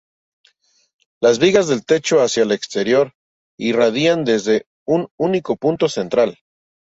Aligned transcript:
Las 1.21 1.37
vigas 1.37 1.67
del 1.67 1.85
techo 1.85 2.21
hacia 2.23 2.41
el 2.41 2.53
exterior 2.53 3.13
irradian 3.59 4.25
desde 4.25 4.65
un 4.87 5.07
único 5.19 5.57
punto 5.57 5.87
central. 5.89 6.39